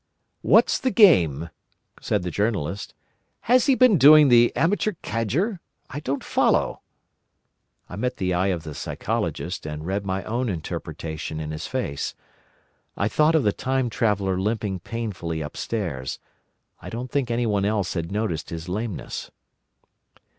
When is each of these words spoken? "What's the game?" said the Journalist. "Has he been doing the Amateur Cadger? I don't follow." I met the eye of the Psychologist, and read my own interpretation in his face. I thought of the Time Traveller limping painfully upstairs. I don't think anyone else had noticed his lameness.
"What's 0.41 0.79
the 0.79 0.89
game?" 0.89 1.51
said 2.01 2.23
the 2.23 2.31
Journalist. 2.31 2.95
"Has 3.41 3.67
he 3.67 3.75
been 3.75 3.99
doing 3.99 4.29
the 4.29 4.51
Amateur 4.55 4.93
Cadger? 5.03 5.59
I 5.91 5.99
don't 5.99 6.23
follow." 6.23 6.81
I 7.87 7.95
met 7.97 8.17
the 8.17 8.33
eye 8.33 8.47
of 8.47 8.63
the 8.63 8.73
Psychologist, 8.73 9.67
and 9.67 9.85
read 9.85 10.03
my 10.03 10.23
own 10.23 10.49
interpretation 10.49 11.39
in 11.39 11.51
his 11.51 11.67
face. 11.67 12.15
I 12.97 13.07
thought 13.09 13.35
of 13.35 13.43
the 13.43 13.53
Time 13.53 13.91
Traveller 13.91 14.39
limping 14.39 14.79
painfully 14.79 15.41
upstairs. 15.41 16.17
I 16.81 16.89
don't 16.89 17.11
think 17.11 17.29
anyone 17.29 17.63
else 17.63 17.93
had 17.93 18.11
noticed 18.11 18.49
his 18.49 18.67
lameness. 18.67 19.29